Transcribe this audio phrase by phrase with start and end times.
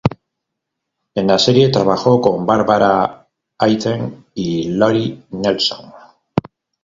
[1.13, 3.27] En la serie trabajó con Barbara
[3.59, 5.93] Eden y Lori Nelson.